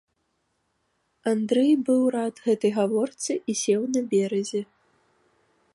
[1.31, 4.61] Андрэй быў рад гэтай гаворцы і сеў на беразе.